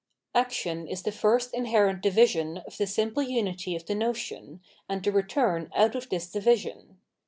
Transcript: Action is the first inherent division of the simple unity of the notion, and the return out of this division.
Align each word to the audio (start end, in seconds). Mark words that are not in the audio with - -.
Action 0.33 0.87
is 0.87 1.03
the 1.03 1.11
first 1.11 1.53
inherent 1.53 2.01
division 2.01 2.57
of 2.65 2.75
the 2.77 2.87
simple 2.87 3.21
unity 3.21 3.75
of 3.75 3.85
the 3.85 3.93
notion, 3.93 4.59
and 4.89 5.03
the 5.03 5.11
return 5.11 5.71
out 5.75 5.93
of 5.93 6.09
this 6.09 6.25
division. 6.31 6.97